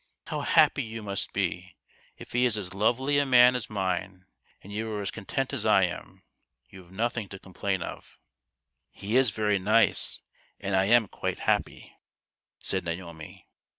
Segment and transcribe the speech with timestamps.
[0.31, 1.75] "How happy you must be!
[2.17, 4.25] If he is as lovely a man as mine,
[4.63, 6.23] and you are as content as I am,
[6.71, 8.17] you have nothing to complain of!"
[8.89, 10.21] "He is very nice,
[10.59, 11.93] and I am quite happy,"
[12.57, 13.45] said Naomi.